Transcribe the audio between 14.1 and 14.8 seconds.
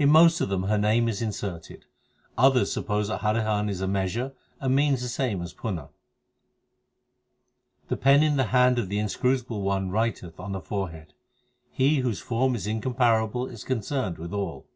with all.